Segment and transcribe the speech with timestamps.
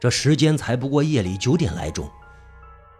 [0.00, 2.08] 这时间才不过夜里九点来钟。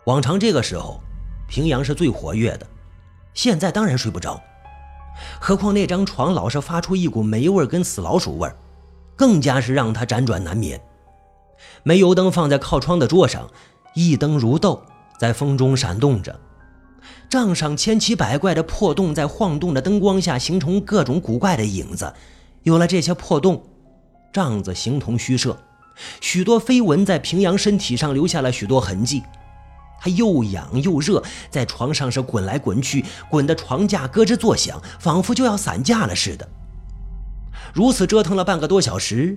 [0.04, 1.00] 往常这个时候，
[1.48, 2.66] 平阳是最活跃的，
[3.34, 4.40] 现在当然睡不着。
[5.40, 8.50] 何况那张床老是发出一股霉味跟死老鼠味
[9.16, 10.80] 更加是让他辗转难眠。
[11.82, 13.50] 煤油灯放在靠窗的桌上，
[13.94, 14.82] 一灯如豆，
[15.18, 16.38] 在风中闪动着。
[17.28, 22.12] 帐上千奇百怪的破洞在晃动的灯光下形成各种古怪的影子。
[22.62, 23.62] 有了这些破洞，
[24.32, 25.56] 帐子形同虚设。
[26.20, 29.22] 许多飞蚊在平阳身体上留下了许多痕迹。
[30.02, 36.48] 他又痒又热，在床上是滚来滚去，滚得床架咯吱作响，仿佛就要散架了似的。
[37.74, 39.36] 如此折腾了半个多小时，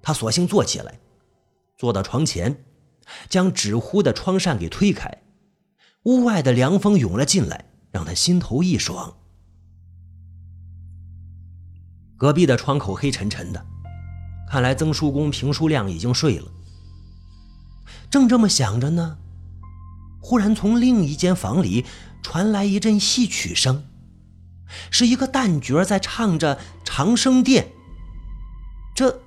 [0.00, 1.00] 他索性坐起来，
[1.76, 2.64] 坐到床前，
[3.28, 5.22] 将纸糊的窗扇给推开，
[6.04, 9.16] 屋外的凉风涌了进来，让他心头一爽。
[12.16, 13.66] 隔壁的窗口黑沉沉的，
[14.52, 16.46] 看来曾叔公平叔亮已经睡了。
[18.10, 19.16] 正这么想着呢。
[20.20, 21.86] 忽然，从另一间房里
[22.22, 23.86] 传来一阵戏曲声，
[24.90, 27.64] 是一个旦角在唱着《长生殿》。
[28.94, 29.22] 这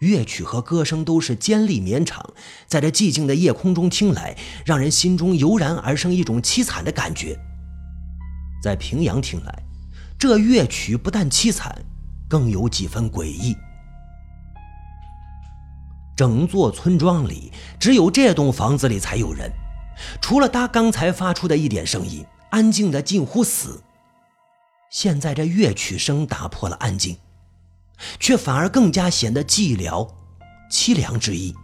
[0.00, 2.34] 乐曲和歌声都是尖利绵长，
[2.66, 7.38] 在这寂静的夜空中听来，让人心中油然而生一种凄惨的感觉。
[8.60, 9.62] 在平阳听来，
[10.18, 11.84] 这乐曲不但凄惨，
[12.28, 13.56] 更有几分诡异。
[16.16, 19.52] 整座村庄里，只有这栋房子里才有人。
[20.20, 23.82] 除了他刚才发出的一点声音，安静的近乎死。
[24.90, 27.18] 现在这乐曲声打破了安静，
[28.18, 30.08] 却反而更加显得寂寥、
[30.70, 31.54] 凄凉之意。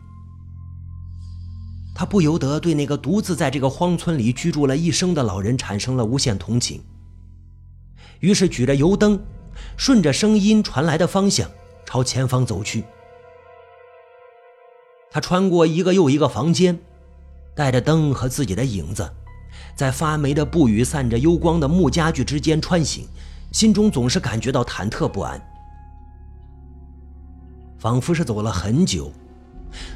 [1.94, 6.82] 他不由得对那个独自在这个荒村里居住了一生的老人产生了无限同情。
[8.20, 9.18] 于是举着油灯，
[9.76, 11.50] 顺着声音传来的方向
[11.86, 12.84] 朝前方走去。
[15.12, 16.78] 他穿过一个又一个房间。
[17.54, 19.12] 带着灯和自己的影子，
[19.76, 23.06] 在发霉的布与散着幽光的木家具之间穿行，
[23.52, 25.38] 心中总是感觉到忐忑不安。
[27.78, 29.12] 仿佛是走了很久，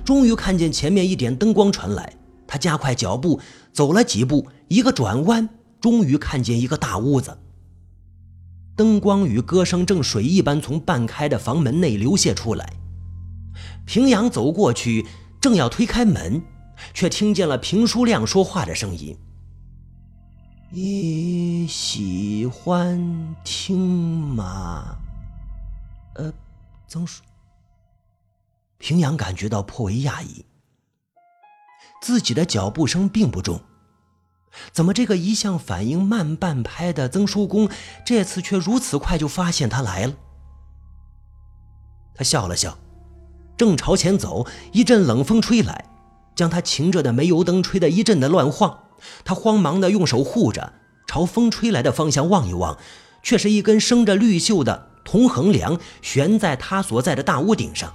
[0.04, 2.12] 终于看见前面一点灯光传来，
[2.46, 3.40] 他加快脚步
[3.72, 5.48] 走了几步，一个转弯，
[5.80, 7.38] 终于看见一个大屋子。
[8.76, 12.70] 灯光与歌声正水一般从半开的房门内流泻出来。
[13.86, 15.06] 平阳走过去，
[15.40, 16.42] 正要推开门。
[16.92, 19.16] 却听见了平书亮说话的声音
[20.70, 24.98] ：“你喜欢听吗？”
[26.16, 26.30] 呃，
[26.86, 27.22] 曾叔。
[28.76, 30.44] 平阳感觉到颇为讶异，
[32.02, 33.62] 自己的脚步声并不重，
[34.70, 37.70] 怎么这个一向反应慢半拍的曾叔公，
[38.04, 40.14] 这次却如此快就发现他来了？
[42.14, 42.76] 他笑了笑，
[43.56, 45.84] 正朝前走，一阵冷风吹来。
[46.34, 48.80] 将他擎着的煤油灯吹得一阵的乱晃，
[49.24, 50.74] 他慌忙的用手护着，
[51.06, 52.76] 朝风吹来的方向望一望，
[53.22, 57.94] 却是一根生着绿锈的铜横梁悬在他所在的大屋顶上。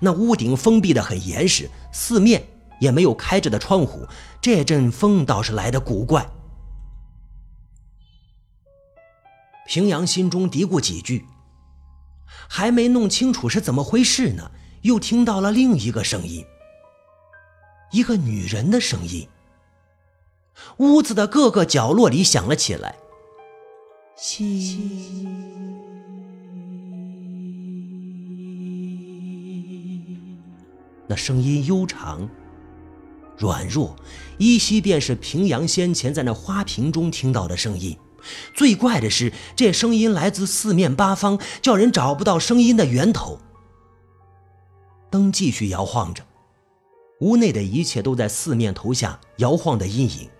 [0.00, 2.48] 那屋顶封闭的很严实，四面
[2.80, 4.06] 也没有开着的窗户，
[4.42, 6.30] 这阵风倒是来的古怪。
[9.66, 11.24] 平阳心中嘀咕几句，
[12.46, 14.50] 还没弄清楚是怎么回事呢，
[14.82, 16.44] 又听到了另一个声音。
[17.92, 19.28] 一个女人的声音，
[20.78, 22.94] 屋子的各个角落里响了起来。
[24.16, 25.26] 西，
[31.08, 32.28] 那声音悠长、
[33.36, 33.96] 软弱，
[34.38, 37.96] 依稀便是平阳先前在那花瓶中听到的声音。
[38.54, 43.40] 最怪的是，这声音来自四面八方，叫人找不到声音的源头。
[45.10, 46.22] 灯继续摇晃着。
[47.20, 50.30] 屋内的一切都在四面投下摇晃的阴影，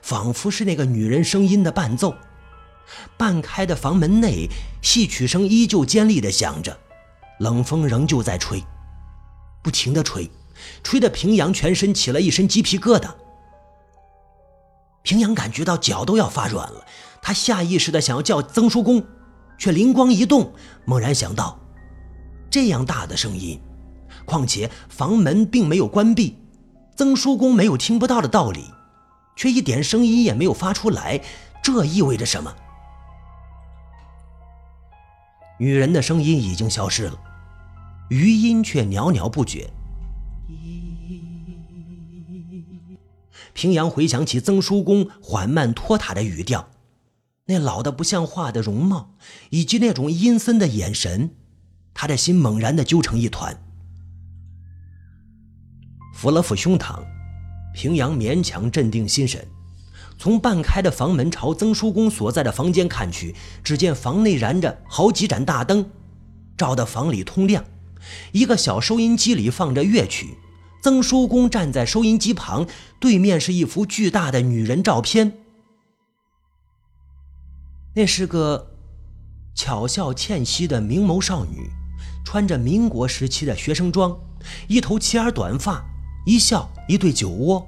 [0.00, 2.14] 仿佛是那个女人声音的伴奏。
[3.18, 4.48] 半开的房门内，
[4.80, 6.78] 戏曲声依旧尖利的响着，
[7.40, 8.62] 冷风仍旧在吹，
[9.62, 10.30] 不停的吹，
[10.82, 13.10] 吹得平阳全身起了一身鸡皮疙瘩。
[15.02, 16.86] 平阳感觉到脚都要发软了，
[17.20, 19.04] 他下意识的想要叫曾叔公，
[19.58, 20.52] 却灵光一动，
[20.84, 21.58] 猛然想到，
[22.50, 23.60] 这样大的声音。
[24.24, 26.36] 况且房门并没有关闭，
[26.96, 28.66] 曾叔公没有听不到的道理，
[29.36, 31.20] 却一点声音也没有发出来，
[31.62, 32.54] 这意味着什么？
[35.58, 37.18] 女人的声音已经消失了，
[38.10, 39.70] 余音却袅袅不绝。
[43.52, 46.70] 平阳回想起曾叔公缓慢拖沓的语调，
[47.44, 49.14] 那老的不像话的容貌，
[49.50, 51.36] 以及那种阴森的眼神，
[51.92, 53.62] 他的心猛然的揪成一团。
[56.22, 57.00] 扶了扶胸膛，
[57.74, 59.44] 平阳勉强镇定心神，
[60.16, 63.34] 从半开的房门朝曾叔公所在的房间看去，
[63.64, 65.90] 只见房内燃着好几盏大灯，
[66.56, 67.64] 照得房里通亮。
[68.30, 70.38] 一个小收音机里放着乐曲，
[70.80, 72.68] 曾叔公站在收音机旁，
[73.00, 75.40] 对面是一幅巨大的女人照片。
[77.96, 78.76] 那是个
[79.56, 81.68] 巧笑倩兮的明眸少女，
[82.24, 84.16] 穿着民国时期的学生装，
[84.68, 85.84] 一头齐耳短发，
[86.24, 87.66] 一笑一对酒窝，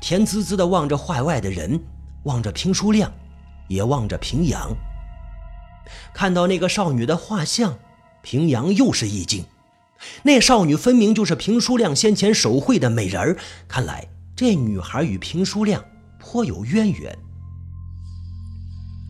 [0.00, 1.80] 甜滋滋地望着画外的人，
[2.24, 3.12] 望着平书亮，
[3.68, 4.74] 也望着平阳。
[6.12, 7.78] 看到那个少女的画像，
[8.22, 9.44] 平阳又是一惊。
[10.22, 15.82] 那少女分明就是平书亮先前手绘的美人儿，看来这女孩与平书亮
[16.18, 17.16] 颇有渊源。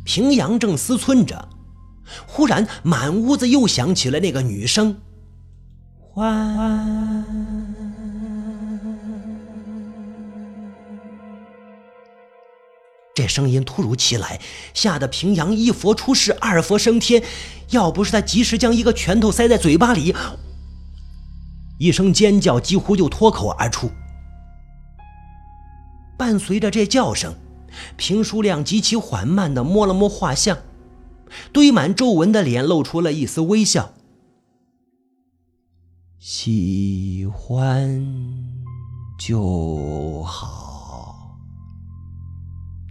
[0.04, 1.48] 平阳正思忖着，
[2.26, 5.00] 忽然满屋子又响起了那个女声
[5.98, 7.53] ：“欢。”
[13.14, 14.40] 这声音突如其来，
[14.74, 17.22] 吓得平阳一佛出世，二佛升天。
[17.70, 20.14] 要不是他及时将一个拳头塞在嘴巴里，
[21.78, 23.90] 一声尖叫几乎就脱口而出。
[26.18, 27.34] 伴随着这叫声。
[27.96, 30.58] 平叔亮极其缓慢地摸了摸画像，
[31.52, 33.94] 堆满皱纹的脸露出了一丝微笑。
[36.20, 38.06] 喜欢
[39.18, 40.73] 就好，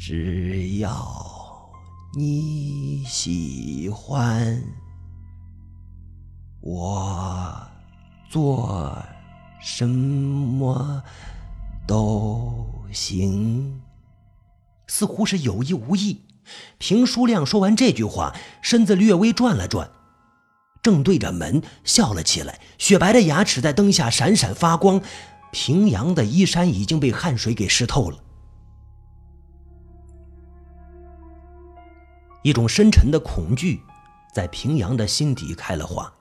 [0.05, 1.71] 只要
[2.13, 4.61] 你喜欢，
[6.59, 7.65] 我
[8.29, 9.01] 做
[9.61, 11.01] 什么
[11.87, 13.81] 都行。
[14.87, 16.19] 似乎是有意无意，
[16.77, 19.89] 平书亮说完这句话，身子略微转了转，
[20.81, 25.01] 正对着门笑了起来，雪白的牙齿在灯下闪闪发光。
[25.53, 28.17] 平阳的衣衫已经被汗水给湿透了，
[32.43, 33.81] 一种深沉的恐惧
[34.33, 36.13] 在平阳的心底开了花。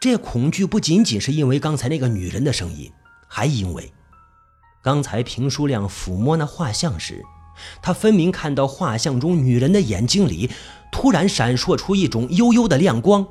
[0.00, 2.90] 这恐惧不仅仅是因为刚才那个女人的声音，
[3.28, 3.92] 还因为……
[4.82, 7.24] 刚才平书亮抚摸那画像时，
[7.82, 10.50] 他分明看到画像中女人的眼睛里
[10.92, 13.26] 突然闪烁出一种幽幽的亮光。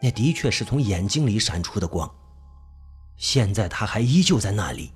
[0.00, 2.08] 那的确是从眼睛里闪出的光。
[3.16, 4.92] 现在他还依旧在那里。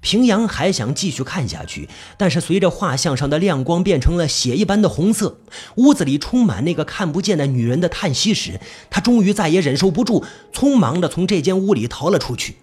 [0.00, 5.40] 平阳还想继续看下去，但是随着画像上的亮光变成了血一般的红色，
[5.76, 12.56] 屋子里充满那个看不见的女人的叹息时，他终于再也忍受不住，匆忙的从这间屋里逃了出去。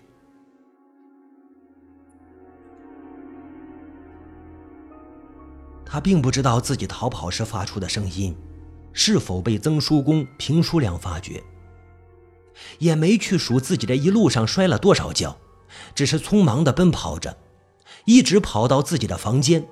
[5.86, 8.36] 他并不知道自己逃跑时发出的声音
[8.92, 11.42] 是否被曾叔公、平叔良发觉，
[12.80, 15.38] 也没去数自己这一路上摔了多少跤。
[15.98, 17.36] 只是匆忙地奔跑着，
[18.06, 19.66] 一直跑到自己的房间，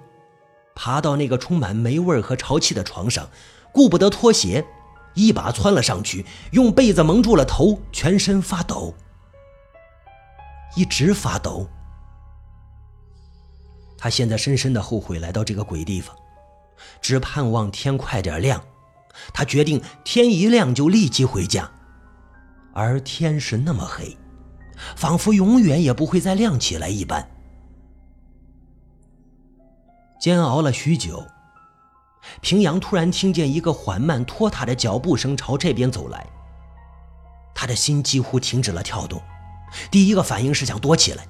[0.73, 3.29] 爬到那个充满霉味和潮气的床上，
[3.71, 4.65] 顾不得脱鞋，
[5.13, 8.95] 一把窜了上去，用被子蒙住了头，全身发抖，
[10.75, 11.69] 一直发抖。
[13.95, 16.15] 他现在深深的后悔来到这个鬼地方，
[16.99, 18.59] 只盼望天快点亮。
[19.31, 21.69] 他决定天一亮就立即回家，
[22.73, 24.17] 而天是那么黑。
[24.95, 27.29] 仿佛永远也不会再亮起来一般。
[30.19, 31.25] 煎熬了许久，
[32.41, 36.25] 平阳突然听见一个缓慢拖沓的脚步声朝这边走来。
[37.53, 39.21] 他的心几乎停止了跳动，
[39.91, 41.27] 第一个反应是想躲起来，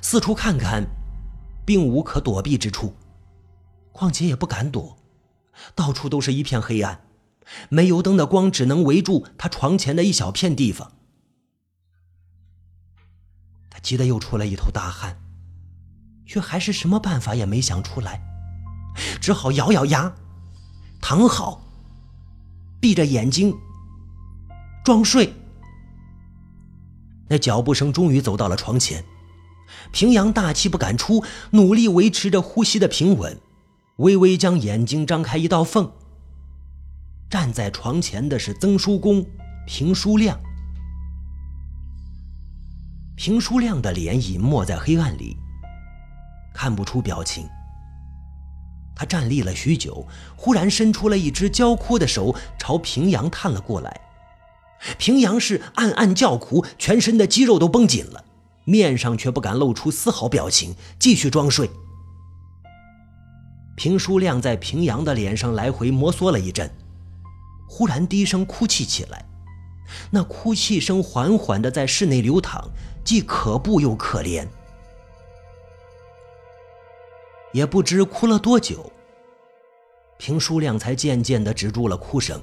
[0.00, 0.84] 四处看看，
[1.66, 2.94] 并无可躲避之处，
[3.92, 4.96] 况且也不敢躲，
[5.74, 7.02] 到处都是一片黑暗，
[7.68, 10.92] 煤油灯的光只能围住他床前的一小片地方。
[13.82, 15.16] 急得又出了一头大汗，
[16.24, 18.22] 却还是什么办法也没想出来，
[19.20, 20.14] 只好咬咬牙，
[21.00, 21.62] 躺好，
[22.80, 23.54] 闭着眼睛
[24.84, 25.34] 装睡。
[27.28, 29.04] 那脚步声终于走到了床前，
[29.90, 33.40] 平阳大气不敢出，努力维持着呼吸的平稳，
[33.96, 35.90] 微微将眼睛张开一道缝。
[37.30, 39.26] 站在床前的是曾叔公
[39.66, 40.38] 平叔亮。
[43.24, 45.36] 平书亮的脸隐没在黑暗里，
[46.52, 47.48] 看不出表情。
[48.96, 54.00] 他站立了许久，忽然伸出了一只焦枯的手，朝平阳探了过来。
[54.98, 58.24] 平阳是暗暗叫苦，全身的肌肉都绷紧了，
[58.64, 61.70] 面上却不敢露出丝毫表情，继续装睡。
[63.76, 66.68] 平书亮在平阳的脸上来回摩挲了一阵，
[67.68, 69.24] 忽然低声哭泣起来。
[70.10, 72.70] 那哭泣声缓缓的在室内流淌，
[73.04, 74.46] 既可怖又可怜。
[77.52, 78.90] 也不知哭了多久，
[80.18, 82.40] 平叔亮才渐渐的止住了哭声，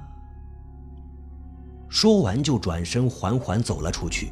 [1.90, 4.32] 说完就转身缓缓走了出去。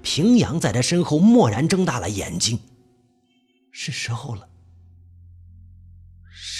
[0.00, 2.58] 平阳在他身后蓦然睁大了眼睛
[3.72, 4.48] ：“是时候了，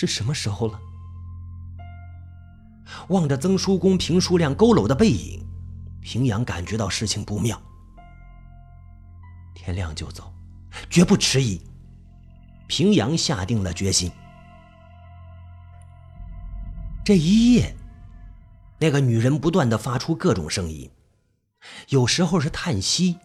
[0.01, 0.81] 是什么时候了？”
[3.11, 5.47] 望着曾叔公平叔亮佝偻的背影，
[6.01, 7.61] 平阳感觉到事情不妙。
[9.55, 10.33] 天亮就走，
[10.89, 11.61] 绝不迟疑。
[12.67, 14.11] 平阳下定了决心。
[17.05, 17.77] 这一夜，
[18.79, 20.91] 那个女人不断的发出各种声音，
[21.89, 23.19] 有时候是叹息，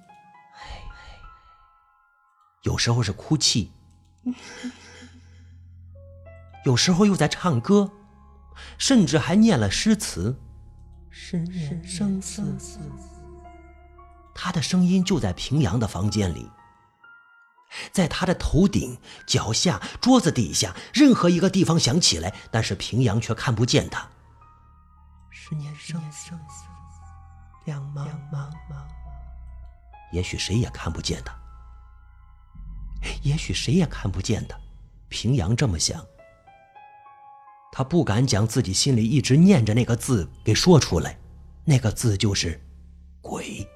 [2.63, 3.71] 有时候是哭泣，
[6.65, 7.89] 有时候又在唱歌。
[8.77, 10.39] 甚至还念了诗词，
[11.09, 12.79] 是念生死。
[14.33, 16.49] 他的声音就在平阳的房间里，
[17.91, 24.07] 在他的头顶、脚下、桌子底下，任何一个地方响起来，但是平阳却看不见他。
[25.29, 26.31] 十年生死，
[27.65, 28.49] 两茫茫。
[30.13, 31.37] 也许谁也看不见他，
[33.21, 34.57] 也许谁也看不见他。
[35.09, 36.01] 平阳这么想。
[37.77, 41.19] 他不敢将自己心里一直念着那个字给说出来，
[41.65, 42.61] 那个字就是
[43.19, 43.67] “鬼”。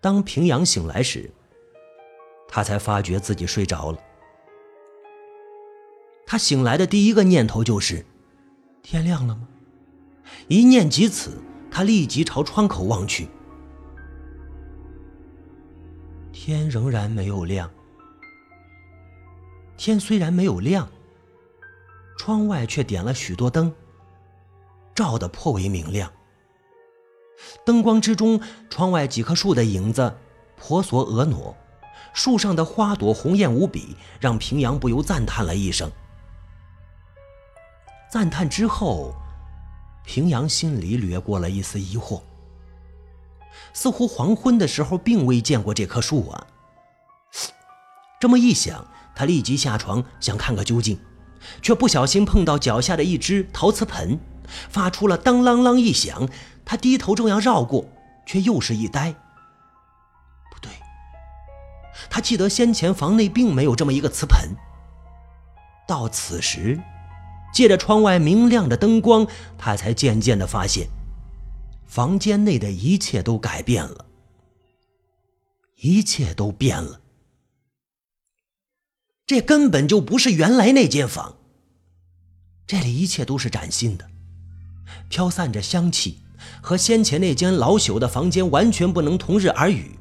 [0.00, 1.30] 当平阳醒来时，
[2.48, 3.98] 他才发觉自己睡着了。
[6.24, 8.06] 他醒来的第一个念头就是
[8.82, 9.46] ：“天亮了吗？”
[10.48, 13.28] 一念及此，他立即朝窗口望去，
[16.32, 17.70] 天仍然没有亮。
[19.76, 20.88] 天虽然没有亮，
[22.16, 23.74] 窗外却点了许多灯，
[24.94, 26.12] 照得颇为明亮。
[27.64, 30.16] 灯光之中，窗外几棵树的影子
[30.56, 31.54] 婆娑婀娜，
[32.12, 35.90] 树上的花朵红艳无比，让平阳不由赞叹了一声。
[38.08, 39.14] 赞叹之后，
[40.04, 42.22] 平阳心里掠过了一丝疑惑，
[43.72, 46.46] 似乎黄昏的时候并未见过这棵树啊。
[48.20, 48.86] 这么一想。
[49.22, 50.98] 他立即下床想看个究竟，
[51.62, 54.18] 却不小心碰到脚下的一只陶瓷盆，
[54.68, 56.28] 发出了当啷啷一响。
[56.64, 57.86] 他低头正要绕过，
[58.26, 59.12] 却又是一呆。
[60.50, 60.72] 不对，
[62.10, 64.56] 他记得先前房内并没有这么一个瓷盆。
[65.86, 66.80] 到此时，
[67.54, 69.24] 借着窗外明亮的灯光，
[69.56, 70.88] 他才渐渐的发现，
[71.86, 74.06] 房间内的一切都改变了，
[75.76, 77.01] 一切都变了。
[79.32, 81.38] 这根本就不是原来那间房。
[82.66, 84.06] 这里一切都是崭新的，
[85.08, 86.18] 飘散着香气，
[86.60, 89.98] 和先前那间老朽的房间完全不能同日而语。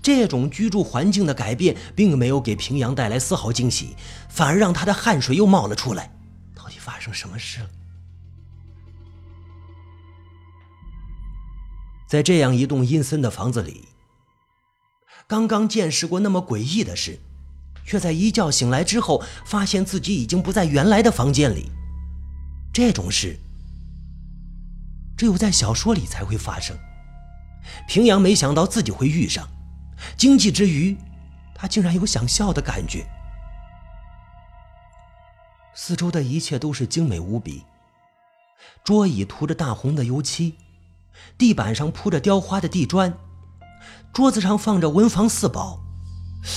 [0.00, 3.94] 这种居住环境的改变，并没有给平阳带来丝毫惊喜，
[4.30, 6.10] 反而让他的汗水又冒了出来。
[6.54, 7.68] 到底发生什么事了？
[12.08, 13.88] 在这样一栋阴森的房子里，
[15.26, 17.20] 刚刚见识过那么诡异的事。
[17.88, 21.72] 却在一觉醒来之后，发现自己已经不在原来的房间里。
[22.70, 23.38] 这种事，
[25.16, 26.76] 只有在小说里才会发生。
[27.88, 29.48] 平阳没想到自己会遇上，
[30.18, 30.98] 惊悸之余，
[31.54, 33.06] 他竟然有想笑的感觉。
[35.74, 37.64] 四周的一切都是精美无比，
[38.84, 40.56] 桌椅涂着大红的油漆，
[41.38, 43.16] 地板上铺着雕花的地砖，
[44.12, 45.87] 桌子上放着文房四宝。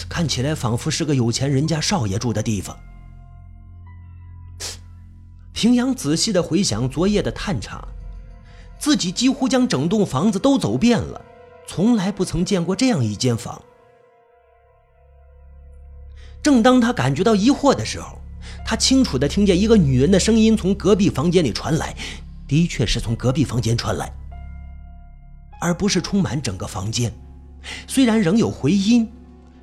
[0.09, 2.77] 看起来仿佛是个有钱人家少爷住的地方。
[5.53, 7.88] 平阳仔细的回想昨夜的探查，
[8.79, 11.21] 自己几乎将整栋房子都走遍了，
[11.67, 13.61] 从来不曾见过这样一间房。
[16.41, 18.19] 正当他感觉到疑惑的时候，
[18.65, 21.95] 他清楚的听见一个女人的声音从隔壁房间里传来，
[22.47, 24.11] 的确是从隔壁房间传来，
[25.59, 27.13] 而不是充满整个房间。
[27.88, 29.07] 虽然仍有回音。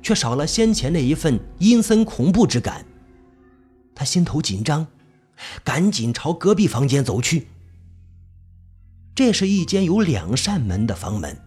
[0.01, 2.85] 却少了先前那一份阴森恐怖之感。
[3.93, 4.87] 他心头紧张，
[5.63, 7.47] 赶紧朝隔壁房间走去。
[9.13, 11.37] 这是一间有两扇门的房门。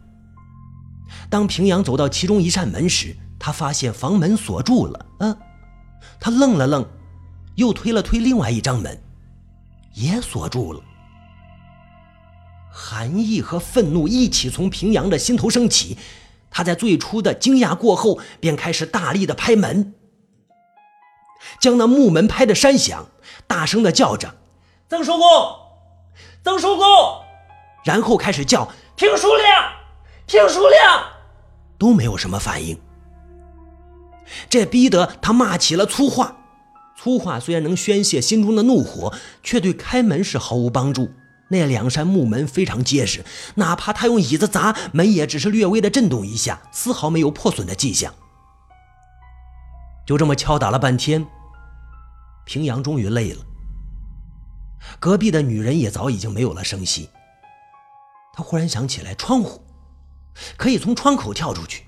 [1.30, 5.06] 当平阳走到其中一扇门时，他发现房门锁住了。
[5.20, 5.36] 嗯，
[6.20, 6.86] 他愣了愣，
[7.54, 9.02] 又推了推另外一张门，
[9.94, 10.80] 也锁住了。
[12.70, 15.96] 寒意和愤怒一起从平阳的心头升起。
[16.52, 19.94] 他在最初的惊讶过后，便开始大力的拍门，
[21.60, 23.06] 将那木门拍得山响，
[23.46, 24.34] 大声的叫着
[24.88, 25.22] ：“曾叔公，
[26.44, 26.86] 曾叔公！”
[27.84, 29.72] 然后开始叫：“听书亮，
[30.26, 31.02] 听书亮！”
[31.78, 32.78] 都没有什么反应。
[34.48, 36.36] 这逼得他骂起了粗话，
[36.96, 41.10] 粗话虽然能宣泄心中的怒火，却对开门是毫无帮助。
[41.52, 43.24] 那两扇木门非常结实，
[43.56, 48.12] 哪怕他用椅子砸门，也只是略微的震动一下，丝毫没有破损的迹象。
[50.04, 51.24] 就这么敲打了半天，
[52.44, 53.44] 平阳终于累了。
[54.98, 57.08] 隔壁的女人也早已经没有了声息。
[58.34, 59.62] 他忽然想起来，窗户
[60.56, 61.84] 可以从窗口跳出去。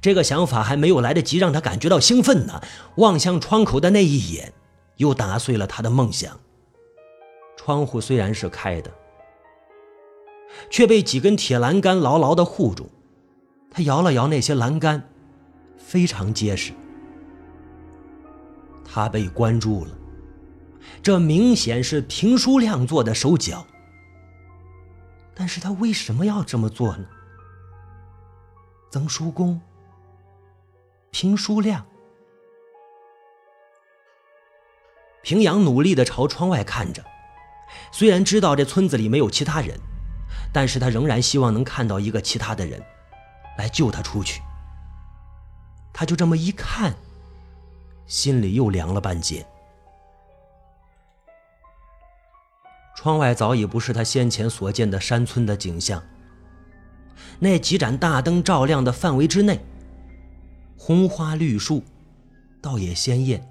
[0.00, 2.62] 这个想法还没有来得及让他感觉到兴奋呢，
[2.96, 4.52] 望向窗口的那一眼，
[4.96, 6.40] 又打碎了他的梦想。
[7.64, 8.92] 窗户虽然是开的，
[10.68, 12.90] 却被几根铁栏杆牢牢地护住。
[13.70, 15.08] 他摇了摇那些栏杆，
[15.78, 16.74] 非常结实。
[18.84, 19.92] 他被关住了，
[21.02, 23.66] 这明显是平叔亮做的手脚。
[25.34, 27.06] 但是他为什么要这么做呢？
[28.90, 29.58] 曾叔公，
[31.10, 31.86] 平书亮，
[35.22, 37.02] 平阳努力地朝窗外看着。
[37.92, 39.78] 虽然知道这村子里没有其他人，
[40.52, 42.82] 但是他仍然希望能看到一个其他的人，
[43.58, 44.42] 来救他出去。
[45.92, 46.94] 他就这么一看，
[48.06, 49.46] 心里又凉了半截。
[52.96, 56.02] 窗外早已不是他先前所见的山村的景象。
[57.38, 59.60] 那几盏大灯照亮的范围之内，
[60.76, 61.84] 红花绿树，
[62.60, 63.48] 倒也鲜艳。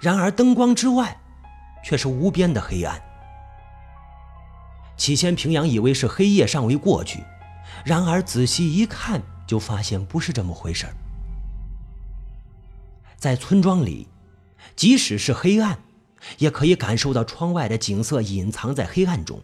[0.00, 1.21] 然而灯光之外，
[1.82, 3.00] 却是无边的黑暗。
[4.96, 7.24] 起先，平阳以为是黑夜尚未过去，
[7.84, 10.86] 然而仔细一看，就发现不是这么回事
[13.16, 14.06] 在村庄里，
[14.76, 15.78] 即使是黑暗，
[16.38, 19.42] 也可以感受到窗外的景色隐藏在黑暗中，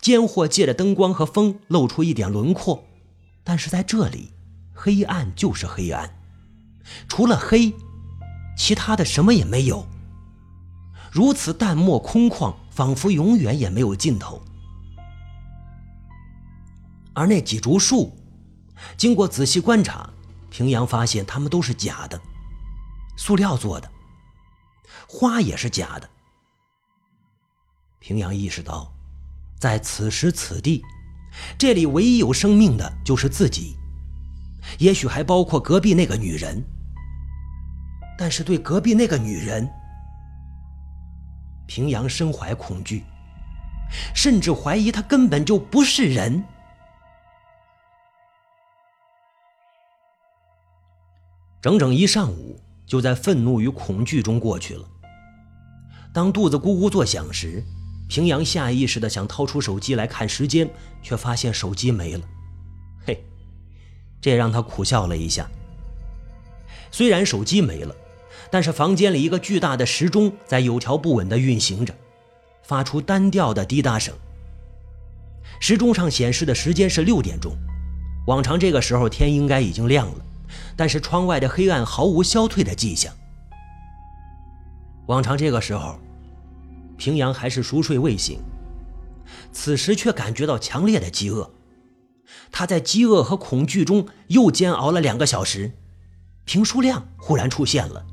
[0.00, 2.84] 间或借着灯光和风露出一点轮廓。
[3.44, 4.32] 但是在这里，
[4.72, 6.16] 黑暗就是黑暗，
[7.08, 7.72] 除了黑，
[8.56, 9.86] 其他的什么也没有。
[11.12, 14.42] 如此淡漠空旷，仿佛永远也没有尽头。
[17.12, 18.16] 而那几株树，
[18.96, 20.08] 经过仔细观察，
[20.48, 22.18] 平阳发现它们都是假的，
[23.18, 23.92] 塑料做的，
[25.06, 26.08] 花也是假的。
[27.98, 28.90] 平阳意识到，
[29.60, 30.82] 在此时此地，
[31.58, 33.76] 这里唯一有生命的就是自己，
[34.78, 36.64] 也许还包括隔壁那个女人。
[38.16, 39.68] 但是对隔壁那个女人，
[41.66, 43.04] 平阳深怀恐惧，
[44.14, 46.42] 甚至怀疑他根本就不是人。
[51.60, 54.84] 整整一上午就在愤怒与恐惧中过去了。
[56.12, 57.62] 当肚子咕咕作响时，
[58.08, 60.68] 平阳下意识的想掏出手机来看时间，
[61.02, 62.24] 却发现手机没了。
[63.06, 63.24] 嘿，
[64.20, 65.48] 这让他苦笑了一下。
[66.90, 67.94] 虽然手机没了。
[68.52, 71.94] 但是房间里一个巨大的时钟在有条不紊地运行着，
[72.62, 74.14] 发出单调的滴答声。
[75.58, 77.56] 时钟上显示的时间是六点钟，
[78.26, 80.24] 往常这个时候天应该已经亮了，
[80.76, 83.10] 但是窗外的黑暗毫无消退的迹象。
[85.06, 85.98] 往常这个时候，
[86.98, 88.38] 平阳还是熟睡未醒，
[89.50, 91.50] 此时却感觉到强烈的饥饿。
[92.50, 95.72] 他在饥饿和恐惧中又煎熬了两个小时，
[96.44, 98.04] 平叔亮忽然出现了。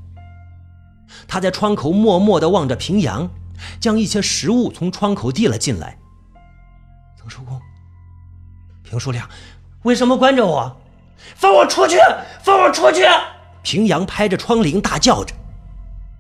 [1.28, 3.30] 他在窗口默默地望着平阳，
[3.80, 5.98] 将一些食物从窗口递了进来。
[7.18, 7.60] 曾叔公，
[8.84, 9.30] 平叔亮，
[9.84, 10.82] 为什么关着我？
[11.36, 11.98] 放我出去！
[12.42, 13.04] 放我出去！
[13.62, 15.36] 平阳拍着窗棂大叫着。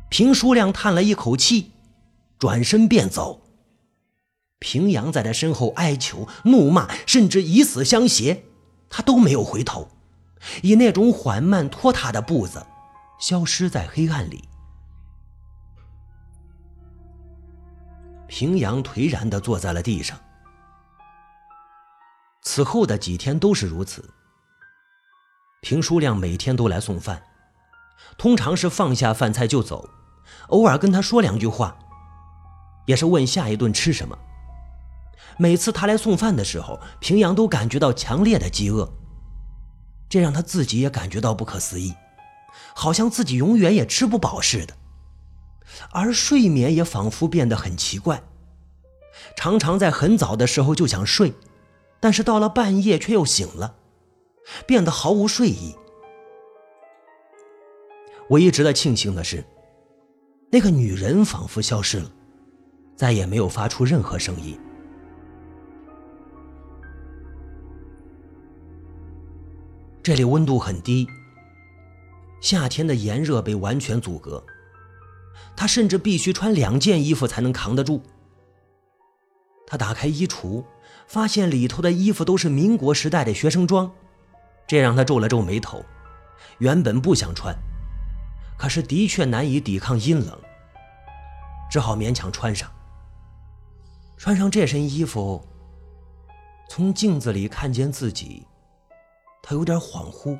[0.09, 1.71] 平叔亮叹了一口气，
[2.37, 3.41] 转身便走。
[4.59, 8.43] 平阳在他身后哀求、怒骂，甚至以死相胁，
[8.89, 9.87] 他都没有回头，
[10.61, 12.65] 以那种缓慢拖沓的步子，
[13.21, 14.48] 消失在黑暗里。
[18.29, 20.17] 平阳颓然地坐在了地上。
[22.43, 24.13] 此后的几天都是如此。
[25.61, 27.21] 平叔亮每天都来送饭，
[28.17, 29.89] 通常是放下饭菜就走，
[30.49, 31.77] 偶尔跟他说两句话，
[32.85, 34.17] 也是问下一顿吃什么。
[35.37, 38.89] 每次他来送饭的时候，平阳都感觉到强烈的饥饿，
[40.07, 41.93] 这让他自己也感觉到不可思议，
[42.75, 44.75] 好像自己永远也吃不饱似的。
[45.91, 48.21] 而睡眠也仿佛变得很奇怪，
[49.35, 51.33] 常常在很早的时候就想睡，
[51.99, 53.75] 但是到了半夜却又醒了，
[54.65, 55.75] 变得毫无睡意。
[58.29, 59.43] 唯一值得庆幸的是，
[60.51, 62.11] 那个女人仿佛消失了，
[62.95, 64.59] 再也没有发出任何声音。
[70.01, 71.07] 这里温度很低，
[72.41, 74.43] 夏天的炎热被完全阻隔，
[75.55, 78.01] 他甚至必须穿两件衣服才能扛得住。
[79.67, 80.63] 他打开衣橱，
[81.07, 83.91] 发现里头的衣服都是民国时代的学生装，
[84.67, 85.83] 这让他皱了皱眉头。
[86.57, 87.55] 原本不想穿，
[88.57, 90.37] 可是的确难以抵抗阴冷，
[91.69, 92.69] 只好勉强穿上。
[94.17, 95.45] 穿上这身衣服，
[96.69, 98.45] 从镜子里看见自己。
[99.41, 100.37] 他有点恍惚，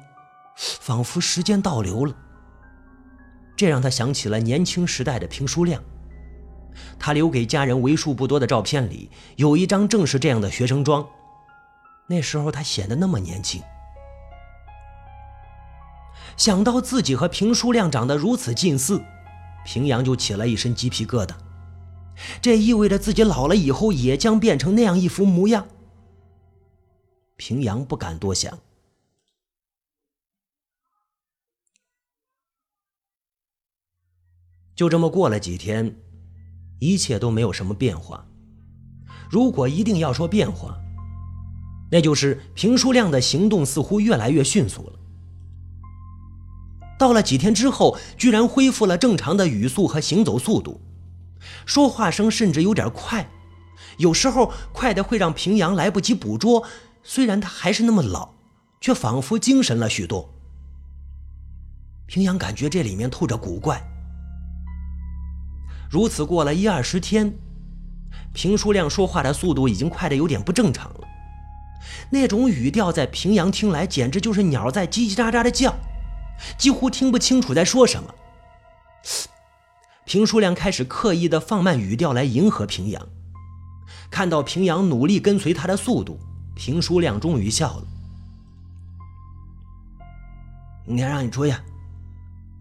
[0.58, 2.14] 仿佛时间倒流了。
[3.60, 5.84] 这让他想起了年轻时代的平书亮。
[6.98, 11.06] 他留给家人为数不多的照片里，有一张正是这样的学生装。
[12.08, 13.62] 那时候他显得那么年轻。
[16.38, 19.04] 想到自己和平书亮长得如此近似，
[19.66, 21.34] 平阳就起了一身鸡皮疙瘩。
[22.42, 25.68] 这意味着自己老了以后也将变成那样一副模样。
[27.36, 28.58] 平阳不敢多想。
[34.80, 35.94] 就这么过了几天，
[36.80, 38.26] 一切都没有什么变化。
[39.30, 40.80] 如果一定要说变化，
[41.92, 44.94] 那就是平书亮的行动似乎越来越迅速了。
[46.98, 50.80] 到了几天之后，居然恢复了正常的语速和行走速度，
[51.66, 53.30] 说话声甚至有点快，
[53.98, 56.66] 有时候快的会让平阳来不及捕捉。
[57.04, 58.30] 虽然他还是那么老，
[58.80, 60.34] 却仿佛精神了许多。
[62.06, 63.86] 平阳感觉这里面透着古怪。
[65.90, 67.34] 如此过了一二十天，
[68.32, 71.08] 平书亮说话的速度已经快得有点不正常了。
[72.12, 75.74] 那种语调在平阳听来简直就是鸟在叽叽喳喳的叫，
[76.60, 78.14] 几乎听不清楚在说什么。
[80.06, 83.08] 平书亮开始刻意的放慢语调来迎合平阳。
[84.12, 86.20] 看到平阳努力跟随他的速度，
[86.56, 87.84] 平书亮终于笑了。
[90.86, 91.54] 明天让你出去。”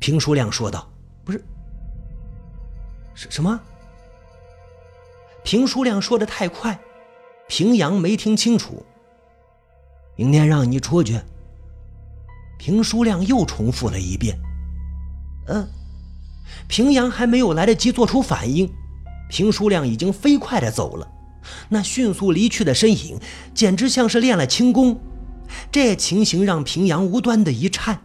[0.01, 0.89] 平书亮说道。“。”
[3.19, 3.61] 什什么？
[5.43, 6.79] 平书亮说的太快，
[7.49, 8.87] 平阳没听清楚。
[10.15, 11.21] 明天让你出去。
[12.59, 14.39] 平书亮又重复了一遍。
[15.49, 15.69] 嗯，
[16.69, 18.73] 平阳还没有来得及做出反应，
[19.29, 21.11] 平书亮已经飞快的走了。
[21.69, 23.19] 那迅速离去的身影，
[23.53, 25.01] 简直像是练了轻功。
[25.73, 28.01] 这情形让平阳无端的一颤。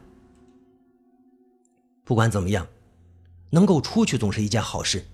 [2.04, 2.66] 不管怎么样。
[3.54, 5.06] 能够出去总是一件好事。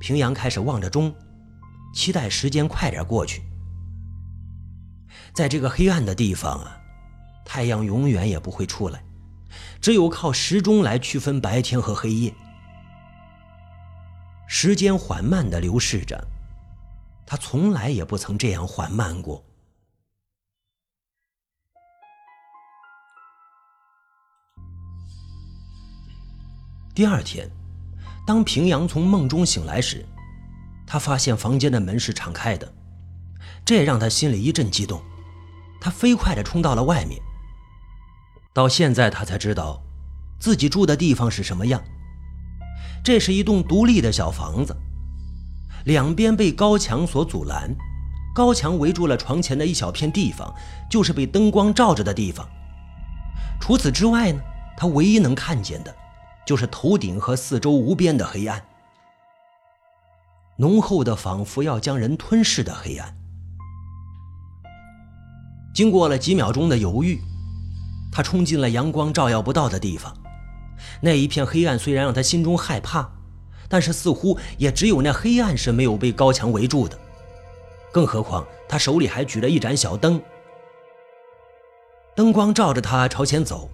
[0.00, 1.14] 平阳开始望着钟，
[1.94, 3.42] 期待时间快点过去。
[5.32, 6.76] 在这个黑暗的地方啊，
[7.42, 9.02] 太阳永远也不会出来，
[9.80, 12.34] 只有靠时钟来区分白天和黑夜。
[14.46, 16.22] 时间缓慢的流逝着，
[17.24, 19.42] 它从来也不曾这样缓慢过。
[26.92, 27.48] 第二天，
[28.26, 30.04] 当平阳从梦中醒来时，
[30.86, 32.72] 他发现房间的门是敞开的，
[33.64, 35.00] 这让他心里一阵激动。
[35.80, 37.20] 他飞快地冲到了外面。
[38.52, 39.80] 到现在，他才知道
[40.40, 41.80] 自己住的地方是什么样。
[43.04, 44.76] 这是一栋独立的小房子，
[45.84, 47.72] 两边被高墙所阻拦，
[48.34, 50.52] 高墙围住了床前的一小片地方，
[50.90, 52.46] 就是被灯光照着的地方。
[53.60, 54.40] 除此之外呢，
[54.76, 55.94] 他唯一能看见的。
[56.46, 58.64] 就是头顶和四周无边的黑暗，
[60.56, 63.16] 浓厚的仿佛要将人吞噬的黑暗。
[65.72, 67.20] 经过了几秒钟的犹豫，
[68.12, 70.12] 他冲进了阳光照耀不到的地方。
[71.00, 73.08] 那一片黑暗虽然让他心中害怕，
[73.68, 76.98] 但是似乎也只有那黑暗是没有被高墙围住的。
[77.92, 80.20] 更何况他手里还举着一盏小灯，
[82.16, 83.70] 灯光照着他朝前走。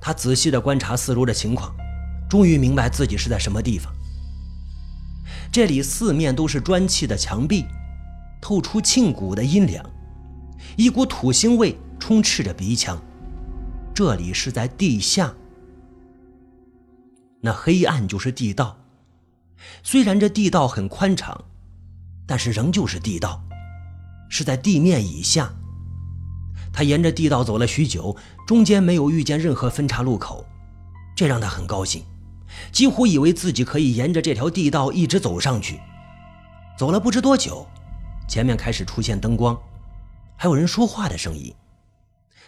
[0.00, 1.74] 他仔细地观察四周的情况。
[2.30, 3.92] 终于明白自己是在什么地方。
[5.52, 7.66] 这里四面都是砖砌的墙壁，
[8.40, 9.84] 透出沁骨的阴凉，
[10.76, 12.96] 一股土腥味充斥着鼻腔。
[13.92, 15.34] 这里是在地下，
[17.40, 18.78] 那黑暗就是地道。
[19.82, 21.44] 虽然这地道很宽敞，
[22.26, 23.42] 但是仍旧是地道，
[24.28, 25.52] 是在地面以下。
[26.72, 28.16] 他沿着地道走了许久，
[28.46, 30.46] 中间没有遇见任何分岔路口，
[31.16, 32.04] 这让他很高兴。
[32.72, 35.80] 几乎以为自己可以沿着这条地道一直走上去。
[36.78, 37.66] 走了不知多久，
[38.28, 39.58] 前面开始出现灯光，
[40.36, 41.54] 还有人说话的声音。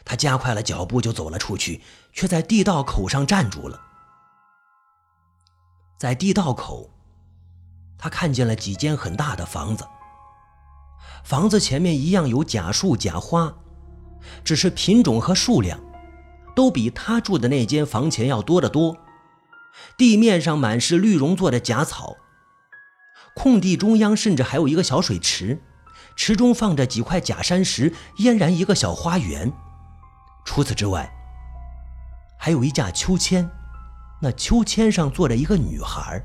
[0.05, 1.81] 他加快了脚步就走了出去，
[2.13, 3.81] 却在地道口上站住了。
[5.99, 6.91] 在地道口，
[7.97, 9.87] 他看见了几间很大的房子。
[11.23, 13.55] 房子前面一样有假树假花，
[14.43, 15.79] 只是品种和数量
[16.57, 18.97] 都比他住的那间房前要多得多。
[19.97, 22.17] 地面上满是绿绒做的假草，
[23.35, 25.63] 空地中央甚至还有一个小水池，
[26.17, 29.53] 池中放着几块假山石，俨然一个小花园。
[30.45, 31.11] 除此之外，
[32.39, 33.49] 还有一架秋千，
[34.21, 36.23] 那秋千上坐着一个女孩，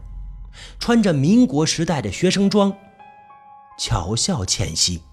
[0.80, 2.76] 穿着民国时代的学生装，
[3.80, 5.04] 巧笑倩兮。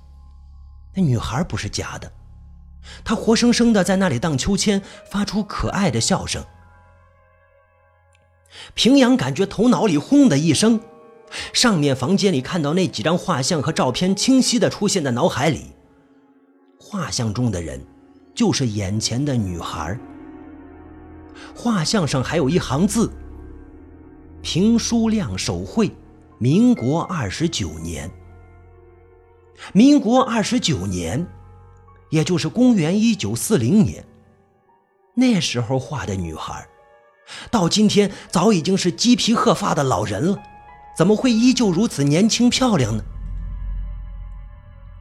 [0.94, 2.12] 那女孩不是假的，
[3.04, 6.44] 她活生生的在那里荡秋千，发出可爱的笑声。
[8.74, 10.80] 平阳感觉头脑里轰的一声，
[11.52, 15.72] 上面房间里看到那几张画像和照片清晰的出现在脑海里，
[16.78, 17.80] 画像中的人。
[18.34, 19.96] 就是眼前的女孩。
[21.54, 23.08] 画像上还有一行字
[24.42, 25.88] ：“平书亮手绘，
[26.38, 28.10] 民国二十九年。”
[29.72, 31.24] 民国二十九年，
[32.10, 34.04] 也就是公元一九四零年。
[35.14, 36.66] 那时候画的女孩，
[37.50, 40.42] 到今天早已经是鸡皮鹤发的老人了，
[40.96, 43.04] 怎么会依旧如此年轻漂亮呢？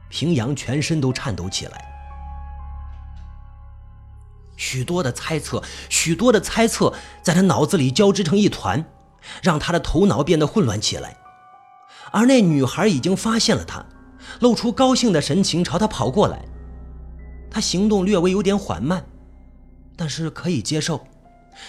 [0.08, 1.84] 平阳全身都颤抖起来。
[4.56, 8.84] 许多的猜测，许多的猜测，在他脑子里交织成一团，
[9.42, 11.16] 让他的头脑变得混乱起来。
[12.12, 13.84] 而那女孩已经发现了他，
[14.38, 16.44] 露出高兴的神情，朝他跑过来。
[17.50, 19.04] 他行动略微有点缓慢，
[19.96, 21.04] 但是可以接受。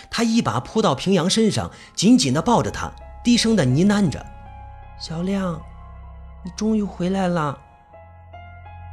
[0.10, 2.92] 他一把扑到平阳身上，紧紧地抱着他，
[3.24, 4.26] 低声地呢喃着
[5.00, 5.62] ：“小亮，
[6.44, 7.60] 你终于回来了。”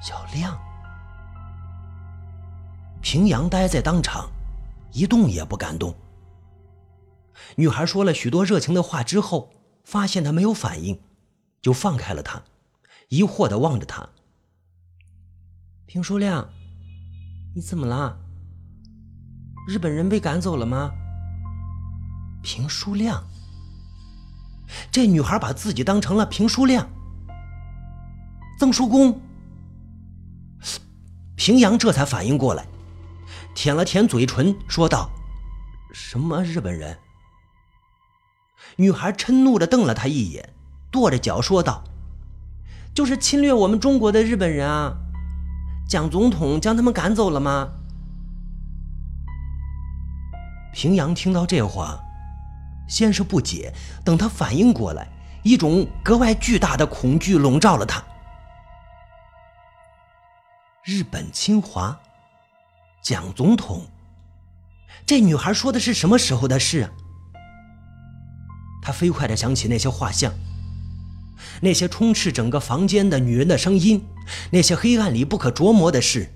[0.03, 0.59] 小亮。
[3.01, 4.31] 平阳呆在当场，
[4.93, 5.95] 一动也不敢动。
[7.57, 9.51] 女孩说了许多热情的话之后，
[9.85, 11.01] 发现他没有反应，
[11.61, 12.43] 就放开了他，
[13.09, 14.09] 疑惑地望着他。
[15.87, 16.49] 平书亮，
[17.55, 18.19] 你怎么了？
[19.66, 20.90] 日本人被赶走了吗？
[22.42, 23.22] 平书亮，
[24.90, 26.88] 这女孩把自己当成了平书亮。
[28.59, 29.20] 曾叔公，
[31.37, 32.66] 平阳这才反应过来。
[33.55, 35.11] 舔了舔嘴唇，说道
[35.94, 36.98] ：“什么日本人？”
[38.77, 40.55] 女孩嗔怒的瞪了他一眼，
[40.90, 41.85] 跺着脚说道
[42.94, 44.96] ：“就是侵略我们中国的日本人啊！
[45.88, 47.75] 蒋总统将他们赶走了吗？”
[50.73, 52.01] 平阳听到这话，
[52.89, 53.73] 先是不解，
[54.05, 55.07] 等他反应过来，
[55.43, 58.03] 一种格外巨大的恐惧笼罩了他。
[60.85, 61.99] 日本侵华。
[63.03, 63.85] 蒋总统，
[65.05, 66.91] 这女孩说的是什么时候的事啊？
[68.81, 70.33] 他飞快地想起那些画像，
[71.61, 74.07] 那些充斥整个房间的女人的声音，
[74.53, 76.33] 那些黑暗里不可琢磨的事。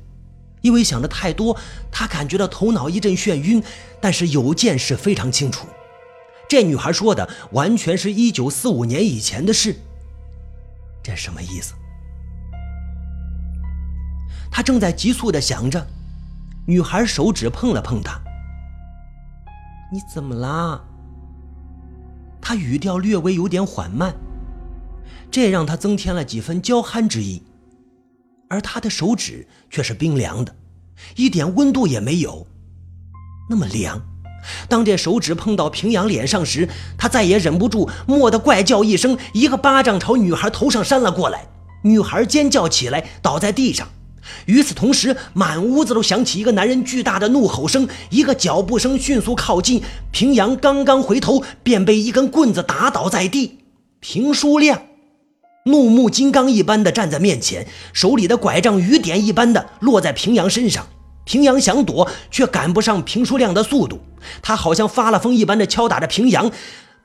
[0.66, 1.56] 因为想的太多，
[1.92, 3.62] 他感觉到头脑一阵眩晕。
[4.00, 5.68] 但是有件事非常清楚，
[6.48, 9.76] 这女孩说的完全是一九四五年以前的事。
[11.04, 11.74] 这什么意思？
[14.50, 15.86] 他正在急促地想着。
[16.66, 18.20] 女孩手指碰了碰他，
[19.92, 20.80] 你怎么啦？
[22.40, 24.12] 他语调略微有点缓慢，
[25.30, 27.45] 这让他增添了几分娇憨之意。
[28.48, 30.54] 而他的手指却是冰凉的，
[31.16, 32.46] 一点温度也没有，
[33.48, 34.00] 那么凉。
[34.68, 41.48] 当这手指碰到平阳脸上时，他再也忍不住，蓦地怪叫一声，一个巴掌朝女孩头上扇了过来。
[41.82, 43.88] 女孩尖叫起来，倒在地上。
[44.46, 49.82] 与此同时，满屋子都响起一个男人巨大的怒吼声，一个脚步声迅速靠近。
[50.12, 53.58] 平阳刚刚回头，便被一根棍子打倒在地。
[54.00, 54.82] 平书亮
[55.66, 60.86] 怒目金刚一般的站在面前，手里的拐杖雨点一般的落在平阳身上。
[61.24, 64.00] 平阳想躲，却赶不上平叔亮的速度，
[64.42, 66.52] 他好像发了疯一般的敲打着平阳。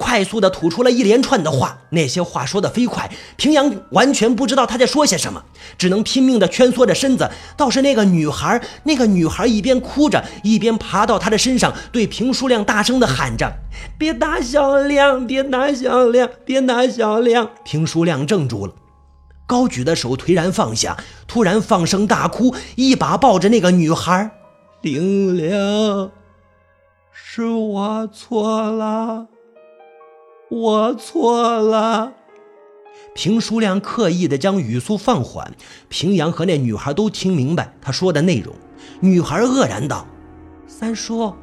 [0.01, 5.43] 快速的吐出了一连串的话，那些话说的飞快，平阳完全不知道他在说些什么，
[5.77, 7.29] 只能拼命的蜷缩着身子。
[7.55, 13.53] 倒是那个女孩，那个女孩一边哭着，一边爬到他的身上，对平书亮大声的喊着
[13.99, 18.73] ：“别打小亮，别打小亮，别打小亮！”平书亮怔住了，
[19.45, 24.31] 高举的手颓然放下，突然放声大哭，一把抱着那个女孩
[24.81, 26.09] ：“玲玲，
[27.13, 29.27] 是我错了。”
[30.51, 32.13] 我错了。
[33.15, 35.53] 平书亮刻意的将语速放缓，
[35.87, 38.53] 平阳和那女孩都听明白他说的内容。
[38.99, 40.05] 女孩愕然道
[40.67, 41.33] ：“三叔，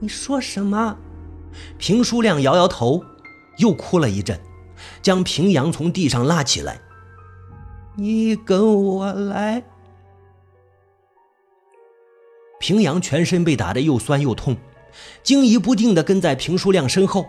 [0.00, 0.98] 你说什么？”
[1.78, 3.02] 平叔亮摇摇头，
[3.56, 4.38] 又哭了一阵，
[5.00, 6.78] 将平阳从地上拉起来
[7.96, 9.64] ：“你跟我来。”
[12.60, 14.58] 平阳全身被打得又酸又痛，
[15.22, 17.24] 惊疑不定地跟在平叔亮身后。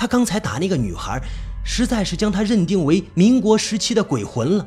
[0.00, 1.20] 他刚才打那个女孩，
[1.62, 4.66] 实在是将他认定为民国时期的鬼魂了。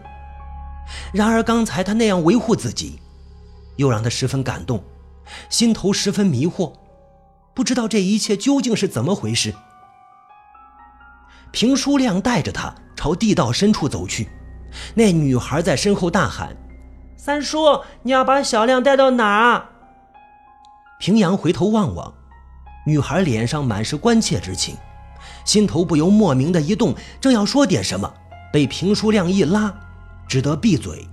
[1.12, 3.00] 然而刚才他那样维护自己，
[3.78, 4.84] 又让他十分感动，
[5.50, 6.74] 心头十分迷惑，
[7.56, 9.56] 不知道这一切究竟是怎么回事。
[11.52, 14.30] 平叔亮带着他朝地道深处走去，
[14.94, 16.56] 那女孩在身后大喊。
[17.18, 19.66] 三叔，你要把小亮带到哪儿？
[21.00, 22.14] 平阳回头望望，
[22.86, 24.78] 女孩脸上满是关切之情，
[25.46, 28.14] 心头不由莫名的一动，正要说点什么，
[28.52, 29.74] 被平叔亮一拉，
[30.28, 31.08] 只得闭嘴。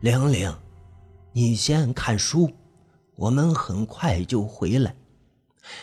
[0.00, 0.52] 玲玲，
[1.32, 2.50] 你先看书，
[3.16, 4.94] 我们很快就回来。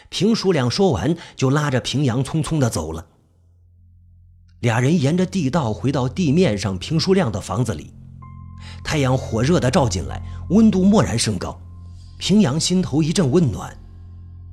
[0.09, 3.05] 平叔亮说完，就拉着平阳匆匆的走了。
[4.59, 7.93] 俩人沿着地道回到地面上平叔亮的房子里，
[8.83, 11.57] 太阳火热的照进来，温度蓦然升高。
[12.17, 13.73] 平阳心头一阵温暖，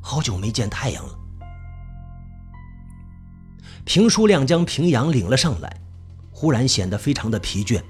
[0.09, 1.19] 好久没见太阳了。
[3.85, 5.81] 平叔亮将平阳领了上来，
[6.31, 7.83] 忽然显得非常的疲倦，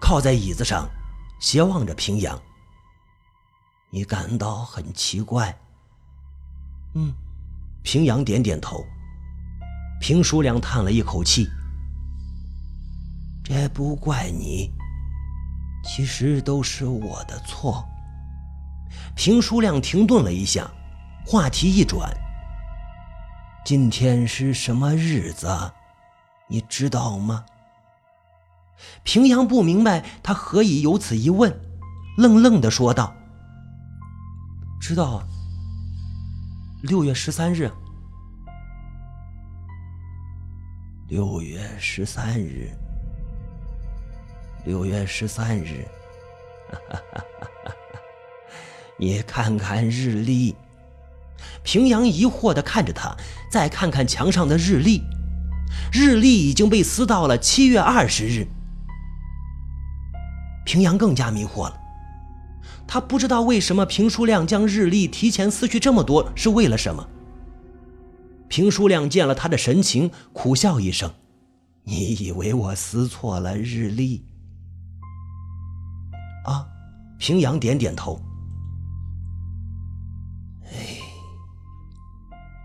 [0.00, 0.90] 靠在椅子上，
[1.38, 2.36] 斜望着平阳。
[3.90, 5.56] 你感到很奇怪？
[6.94, 7.14] 嗯，
[7.84, 8.84] 平阳点点头。
[10.00, 11.48] 平叔亮叹了一口气
[13.44, 14.68] ：“这不怪你，
[15.84, 17.86] 其实都是我的错。”
[19.14, 20.68] 平叔亮停顿了一下，
[21.28, 22.08] 话题一转
[23.66, 25.48] ：“今天是什么日子？
[26.46, 27.44] 你知道吗？”
[29.02, 31.52] 平阳不明白他何以有此一问，
[32.16, 33.12] 愣愣的说道
[34.80, 35.20] ：“知道，
[36.82, 37.68] 六月十三日。”
[41.08, 42.70] 六月十三日，
[44.64, 45.84] 六月十三日，
[48.96, 50.54] 你看看日历。
[51.62, 53.16] 平阳疑惑的看着他，
[53.50, 55.02] 再看看墙上的日历，
[55.92, 58.46] 日历已经被撕到了七月二十日。
[60.64, 61.78] 平阳更加迷惑了，
[62.86, 67.06] 他不知道为什么平叔亮将日历提前撕去这么多是为了什么。
[68.48, 71.12] 平叔亮见了他的神情，苦笑一声
[71.82, 74.24] ：“你以为我撕错了日历？”
[76.46, 76.66] 啊，
[77.18, 78.20] 平阳点点头。
[80.64, 80.95] 哎，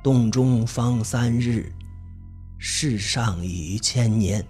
[0.03, 1.71] 洞中方三日，
[2.57, 4.43] 世上已千年。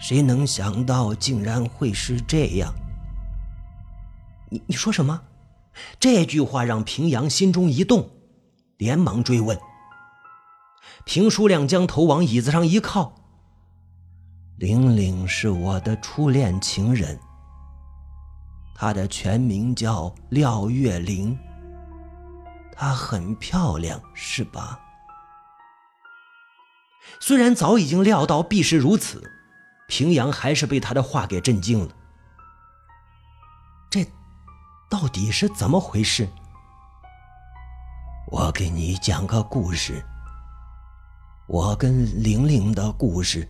[0.00, 2.72] 谁能想到，竟然会是这样？
[4.48, 5.20] 你你说什么？
[6.00, 8.08] 这句话让平阳心中一动，
[8.78, 9.58] 连忙追问。
[11.04, 13.14] 平叔亮将头往椅子上一靠。
[14.56, 17.20] 玲玲是我的初恋情人，
[18.74, 21.38] 她的全名叫廖月玲。
[22.78, 24.78] 她很漂亮，是吧？
[27.20, 29.32] 虽然早已经料到必是如此，
[29.88, 31.92] 平阳还是被他的话给震惊了。
[33.90, 34.06] 这
[34.88, 36.28] 到底是怎么回事？
[38.30, 40.04] 我给你讲个故事。
[41.48, 43.48] 我跟玲玲的故事。